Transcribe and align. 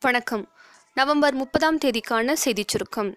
வணக்கம். 0.00 0.48
நவம்பர் 0.94 1.34
முப்பதாம் 1.34 1.78
தேதிக்கான 1.78 2.32
செய்திச் 2.32 2.68
சுருக்கம். 2.68 3.16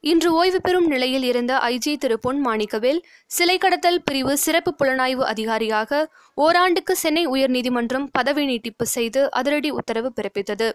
இன்று 0.00 0.32
ஓய்வு 0.32 0.60
பெறும் 0.60 0.86
நிலையில் 0.86 1.22
இருந்த 1.22 1.56
ஐஜி 1.56 1.96
திரு. 1.96 2.18
பொன் 2.18 2.46
மாணிக்கவேல் 2.46 3.00
சிலை 3.26 3.58
கடத்தல் 3.58 4.02
பிரிவு 4.02 4.38
சிறப்பு 4.38 4.74
புலனாய்வு 4.78 5.24
அதிகாரியாக 5.24 6.10
ஓராண்டுக்கு 6.34 6.96
சென்னை 6.96 7.26
உயர்நீதிமன்றம் 7.26 8.08
பதவி 8.12 8.44
நீட்டிப்பு 8.44 8.86
செய்து 8.86 9.30
அதிரடி 9.30 9.70
உத்தரவு 9.70 10.12
பிறப்பித்தது. 10.16 10.72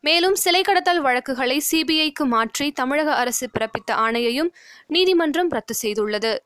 மேலும் 0.00 0.34
சிலை 0.34 0.62
கடத்தல் 0.62 1.00
வழக்குகளை 1.00 1.62
சிபிஐக்கு 1.72 2.24
மாற்றி 2.24 2.72
தமிழக 2.72 3.14
அரசு 3.14 3.50
பிறப்பித்த 3.58 3.92
ஆணையையும் 3.92 4.50
நீதிமன்றம் 4.86 5.48
ரத்து 5.48 5.74
செய்துள்ளது. 5.82 6.36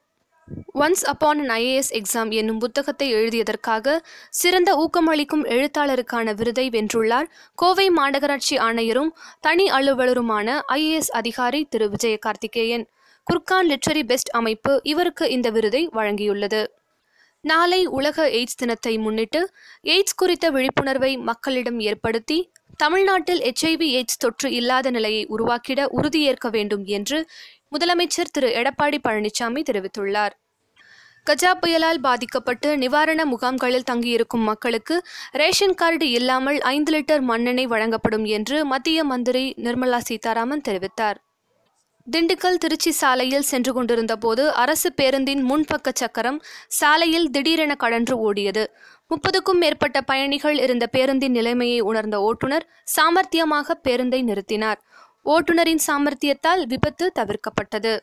Once 0.75 1.05
upon 1.05 1.41
an 1.41 1.53
IAS 1.55 1.91
exam 1.91 2.31
என்னும் 2.31 2.59
புத்தகத்தை 2.59 3.07
எழுதியதற்காக 3.15 3.97
சிறந்த 4.31 4.71
ஊக்கமளிக்கும் 4.85 5.45
எழுத்தாளருக்கான 5.47 6.35
விருதை 6.35 6.67
வென்றுள்ளார் 6.69 7.29
கோவை 7.55 7.87
மாநகராட்சி 7.91 8.57
ஆணையரும் 8.59 9.11
தனி 9.41 9.67
அலுவலருமான 9.71 10.59
ஐஏஎஸ் 10.73 11.13
அதிகாரி 11.13 11.65
திரு. 11.65 11.89
விஜய 11.89 12.19
கார்த்திகேயன் 12.19 12.87
குர்கான் 13.27 13.69
லிட்ரரி 13.71 14.03
பெஸ்ட் 14.03 14.31
அமைப்பு 14.31 14.81
இவருக்கு 14.83 15.31
இந்த 15.31 15.51
விருதை 15.51 15.83
வழங்கியுள்ளது. 15.89 16.63
நாளை 17.45 17.87
உலக 17.87 18.29
எய்ட்ஸ் 18.29 18.57
தினத்தை 18.57 18.99
முன்னிட்டு 18.99 19.41
எய்ட்ஸ் 19.85 20.17
குறித்த 20.17 20.47
விழிப்புணர்வை 20.51 21.17
மக்களிடம் 21.17 21.81
ஏற்படுத்தி 21.81 22.39
தமிழ்நாட்டில் 22.77 23.41
எச்ஐவி 23.41 23.89
எய்ட்ஸ் 23.97 24.19
தொற்று 24.19 24.49
இல்லாத 24.53 24.91
நிலையை 24.91 25.27
உருவாக்கிட 25.27 25.81
உறுதியேற்க 25.89 26.49
வேண்டும் 26.49 26.85
என்று 26.85 27.19
முதலமைச்சர் 27.77 28.33
திரு. 28.33 28.49
எடப்பாடி 28.49 28.99
பழனிசாமி 29.09 29.63
தெரிவித்துள்ளார். 29.71 30.35
கஜா 31.27 31.51
புயலால் 31.61 32.01
பாதிக்கப்பட்டு 32.01 32.79
நிவாரண 32.79 33.25
முகாம்களில் 33.25 33.89
தங்கியிருக்கும் 33.91 34.41
மக்களுக்கு 34.41 35.03
ரேஷன் 35.31 35.75
கார்டு 35.75 36.11
இல்லாமல் 36.11 36.61
ஐந்து 36.61 36.93
லிட்டர் 36.93 37.21
மண்ணெண்ணெய் 37.21 37.67
வழங்கப்படும் 37.67 38.25
என்று 38.25 38.65
மத்திய 38.65 39.05
மந்திரி 39.05 39.55
நிர்மலா 39.57 39.99
சீதாராமன் 39.99 40.67
தெரிவித்தார். 40.69 41.19
திண்டுக்கல் 42.07 42.55
திருச்சி 42.55 42.91
சாலையில் 42.91 43.43
சென்று 43.43 43.73
கொண்டிருந்தபோது 43.73 44.53
அரசு 44.53 44.93
பேருந்தின் 44.93 45.43
முன்பக்க 45.51 45.89
சக்கரம் 45.95 46.39
சாலையில் 46.69 47.31
திடீரென 47.31 47.77
கடன்று 47.81 48.15
ஓடியது. 48.29 48.65
முப்பதுக்கும் 49.11 49.59
மேற்பட்ட 49.59 50.01
பயணிகள் 50.01 50.59
இருந்த 50.59 50.87
பேருந்தின் 50.87 51.31
நிலைமையை 51.31 51.81
உணர்ந்த 51.81 52.21
ஓட்டுநர் 52.21 52.67
சாமர்த்தியமாக 52.97 53.77
பேருந்தை 53.85 54.21
நிறுத்தினார். 54.31 54.81
ஓட்டுநரின் 55.29 55.79
சாமர்த்தியத்தால் 55.87 56.63
விபத்து 56.63 57.13
தவிர்க்கப்பட்டது. 57.19 58.01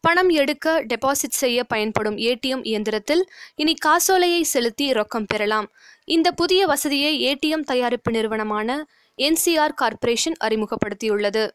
பணம் 0.00 0.28
எடுக்க 0.28 0.84
டெபாசிட் 0.84 1.38
செய்ய 1.42 1.64
பயன்படும் 1.64 2.16
ஏடிஎம் 2.16 2.60
இயந்திரத்தில் 2.62 3.30
இனி 3.54 3.74
காசோலையை 3.74 4.42
செலுத்தி 4.42 4.92
ரொக்கம் 4.92 5.26
பெறலாம். 5.26 5.70
இந்த 6.04 6.32
புதிய 6.32 6.66
வசதியை 6.66 7.20
ஏடிஎம் 7.26 7.62
தயாரிப்பு 7.62 8.12
நிறுவனமான 8.12 8.86
என்சிஆர் 9.16 9.74
கார்ப்பரேஷன் 9.74 10.34
அறிமுகப்படுத்தியுள்ளது. 10.44 11.50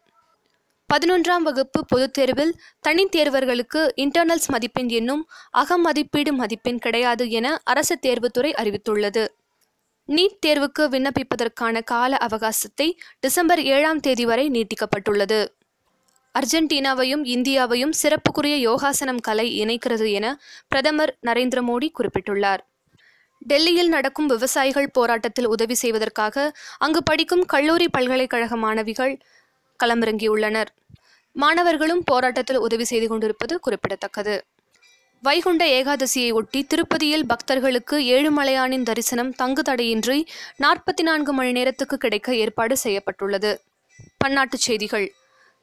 பதினொன்றாம் 0.94 1.42
வகுப்பு 1.42 1.84
பொதுத் 1.84 2.12
தேர்வில் 2.12 2.60
தனித் 2.80 3.10
தேர்வர்களுக்கு 3.10 3.92
இன்டர்னல்ஸ் 3.96 4.46
மதிப்பெண் 4.46 4.88
என்னும் 4.88 5.28
அகமதிப்பீடு 5.58 6.30
மதிப்பெண் 6.30 6.78
கிடையாது 6.78 7.30
என 7.30 7.60
அரசு 7.64 7.98
தேர்வுத்துறை 8.02 8.52
அறிவித்துள்ளது. 8.52 9.26
நீட் 10.08 10.38
தேர்வுக்கு 10.46 10.82
விண்ணப்பிப்பதற்கான 10.82 11.84
கால 11.84 12.16
அவகாசத்தை 12.20 12.92
டிசம்பர் 13.20 13.62
ஏழாம் 13.62 14.00
தேதி 14.00 14.24
வரை 14.26 14.50
நீட்டிக்கப்பட்டுள்ளது. 14.50 15.46
அர்ஜென்டினாவையும் 16.38 17.24
இந்தியாவையும் 17.24 17.92
சிறப்புக்குரிய 18.02 18.54
யோகாசனம் 18.56 19.20
கலை 19.20 19.64
இணைக்கிறது 19.64 20.12
என 20.12 20.40
பிரதமர் 20.68 21.16
நரேந்திர 21.26 21.60
மோடி 21.62 21.88
குறிப்பிட்டுள்ளார். 21.98 22.58
டெல்லியில் 23.38 23.88
நடக்கும் 23.88 24.26
விவசாயிகள் 24.26 24.90
போராட்டத்தில் 24.90 25.46
உதவி 25.46 25.74
செய்வதற்காக 25.74 26.52
அங்கு 26.78 27.02
படிக்கும் 27.02 27.44
கல்லூரி 27.44 27.88
பல்கலைக்கழக 27.88 28.56
மாணவிகள் 28.56 29.18
களமிறங்கியுள்ளனர். 29.84 30.66
மாணவர்களும் 31.32 32.02
போராட்டத்தில் 32.04 32.56
உதவி 32.56 32.84
செய்து 32.84 33.08
கொண்டிருப்பது 33.08 33.60
குறிப்பிடத்தக்கது. 33.60 34.44
வைகுண்ட 35.22 35.64
ஏகாதசியை 35.66 36.32
ஒட்டி 36.32 36.60
திருப்பதியில் 36.64 37.26
பக்தர்களுக்கு 37.26 37.96
ஏழுமலையானின் 37.98 38.82
தரிசனம் 38.82 39.32
தங்கு 39.32 39.62
தடையின்றி 39.62 40.26
நாற்பத்தி 40.62 41.02
நான்கு 41.02 41.32
மணி 41.32 41.52
நேரத்துக்கு 41.52 41.96
கிடைக்க 41.96 42.34
ஏற்பாடு 42.34 42.76
செய்யப்பட்டுள்ளது. 42.76 43.62
பன்னாட்டுச் 44.24 44.66
செய்திகள். 44.66 45.06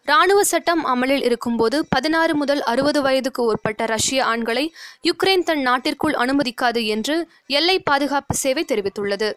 இராணுவ 0.07 0.43
சட்டம் 0.43 0.83
அமலில் 0.83 1.23
இருக்கும்போது 1.23 1.85
பதினாறு 1.89 2.35
முதல் 2.35 2.61
அறுபது 2.63 3.01
வயதுக்கு 3.01 3.43
உட்பட்ட 3.43 3.85
ரஷ்ய 3.85 4.25
ஆண்களை 4.25 4.73
யுக்ரைன் 5.03 5.43
தன் 5.43 5.61
நாட்டிற்குள் 5.61 6.13
அனுமதிக்காது 6.13 6.85
என்று 6.85 7.27
எல்லை 7.47 7.79
பாதுகாப்பு 7.79 8.35
சேவை 8.35 8.65
தெரிவித்துள்ளது. 8.67 9.33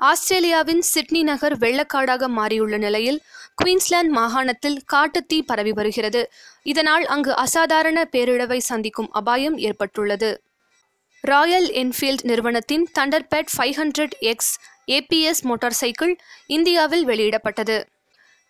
ஆஸ்திரேலியாவின் 0.00 0.80
சிட்னி 0.80 1.22
நகர் 1.22 1.58
வெள்ளக்காடாக 1.58 2.26
மாறியுள்ள 2.28 2.78
நிலையில் 2.78 3.22
குயின்ஸ்லாந்து 3.54 4.12
மாகாணத்தில் 4.12 4.78
காட்டுத்தீ 4.92 5.38
பரவி 5.46 5.72
வருகிறது. 5.72 6.30
இதனால் 6.62 7.06
அங்கு 7.06 7.34
அசாதாரண 7.34 8.08
பேரிழவை 8.12 8.58
சந்திக்கும் 8.58 9.10
அபாயம் 9.10 9.58
ஏற்பட்டுள்ளது. 9.58 10.42
ராயல் 11.20 11.68
என்ஃபீல்ட் 11.68 12.22
நிறுவனத்தின் 12.22 12.88
Thunderbird 12.98 13.50
five 13.56 13.76
hundred 13.80 14.14
X 14.18 14.52
ABS 14.86 15.42
motorcycle 15.72 16.16
இந்தியாவில் 16.46 17.06
வெளியிடப்பட்டது. 17.06 17.84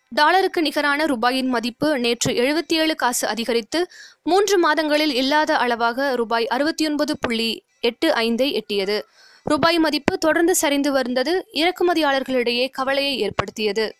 டாலருக்கு 0.09 0.61
நிகரான 0.61 1.05
ரூபாயின் 1.05 1.49
மதிப்பு 1.55 1.99
நேற்று 1.99 2.33
எழுபத்தி 2.33 2.73
ஏழு 2.73 2.95
காசு 2.95 3.27
அதிகரித்து 3.27 3.91
மூன்று 4.23 4.59
மாதங்களில் 4.59 5.13
இல்லாத 5.13 5.57
அளவாக 5.57 6.15
ரூபாய் 6.15 6.47
அறுபத்தி 6.47 6.85
ஒன்பது 6.85 7.17
புள்ளி 7.17 7.63
எட்டு 7.79 8.13
ஐந்தை 8.13 8.51
எட்டியது. 8.51 9.05
ரூபாய் 9.43 9.79
மதிப்பு 9.79 10.17
தொடர்ந்து 10.17 10.55
சரிந்து 10.55 10.91
வந்தது 10.91 11.47
இறக்குமதியாளர்களிடையே 11.53 12.69
கவலையை 12.71 13.19
ஏற்படுத்தியது. 13.19 13.95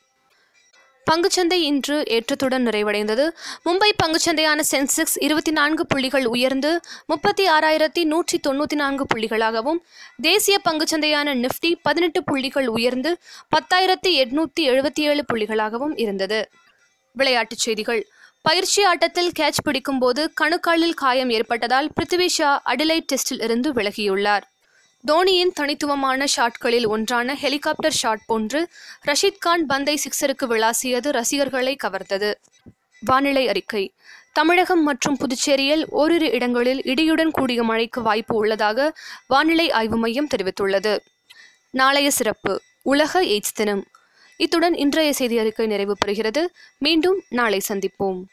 பங்குச்சந்தை 1.11 1.53
இன்று 1.53 2.03
ஏற்றத்துடன் 2.07 2.67
நிறைவடைந்தது. 2.67 3.29
மும்பை 3.65 3.89
பங்குச்சந்தையான 4.03 4.61
சென்செக்ஸ் 4.71 5.15
இருபத்தி 5.19 5.51
நான்கு 5.51 5.85
புள்ளிகள் 5.85 6.25
உயர்ந்து 6.25 6.79
முப்பத்தி 7.05 7.47
ஆறாயிரத்தி 7.47 8.03
நூற்றி 8.03 8.39
தொண்ணூற்றி 8.47 8.75
நான்கு 8.75 9.05
புள்ளிகளாகவும் 9.15 9.79
தேசிய 10.21 10.61
பங்குச்சந்தையான 10.69 11.33
நிஃப்டி 11.35 11.75
பதினெட்டு 11.81 12.23
புள்ளிகள் 12.23 12.67
உயர்ந்து 12.67 13.17
பத்தாயிரத்தி 13.57 14.07
எட்நூற்றி 14.07 14.61
எழுபத்தி 14.61 14.99
ஏழு 14.99 15.25
புள்ளிகளாகவும் 15.33 15.93
இருந்தது. 15.95 16.49
விளையாட்டுச் 17.11 17.57
செய்திகள். 17.57 18.07
பயிற்சி 18.41 18.83
ஆட்டத்தில் 18.83 19.31
கேட்ச் 19.39 19.63
பிடிக்கும்போது 19.63 20.31
கணுக்காலில் 20.41 20.93
காயம் 20.93 21.29
ஏற்பட்டதால் 21.29 21.89
பிருத்திவி 21.95 22.25
ஷா 22.25 22.61
அடிலைட் 22.65 23.07
டெஸ்டில் 23.13 23.43
இருந்து 23.43 23.73
விலகியுள்ளார். 23.73 24.41
தோனியின் 25.07 25.51
தனித்துவமான 25.53 26.25
ஷாட்களில் 26.37 26.87
ஒன்றான 26.87 27.35
ஹெலிகாப்டர் 27.35 27.91
ஷாட் 27.91 28.25
போன்று 28.25 28.67
ரஷீத் 29.07 29.37
கான் 29.39 29.65
பந்தை 29.65 29.99
சிக்ஸருக்கு 30.03 30.45
விளாசியது 30.45 31.11
ரசிகர்களை 31.11 31.75
கவர்ந்தது. 31.83 32.33
வானிலை 32.99 33.47
அறிக்கை. 33.47 33.93
தமிழகம் 34.33 34.83
மற்றும் 34.83 35.17
புதுச்சேரியில் 35.17 35.85
ஓரிரு 35.89 36.31
இடங்களில் 36.31 36.81
இடியுடன் 36.81 37.29
கூடிய 37.31 37.63
மழைக்கு 37.63 38.01
வாய்ப்பு 38.01 38.35
உள்ளதாக 38.35 38.93
வானிலை 39.27 39.71
ஆய்வு 39.71 39.97
மையம் 39.97 40.27
தெரிவித்துள்ளது. 40.27 40.99
நாளைய 41.69 42.11
சிறப்பு. 42.11 42.61
உலக 42.81 43.23
எய்ட்ஸ் 43.23 43.55
தினம். 43.55 43.85
இத்துடன் 44.37 44.75
இன்றைய 44.75 45.13
செய்தி 45.13 45.37
அறிக்கை 45.37 45.67
நிறைவு 45.67 45.97
பெறுகிறது 46.05 46.45
மீண்டும் 46.77 47.23
நாளை 47.29 47.61
சந்திப்போம். 47.69 48.23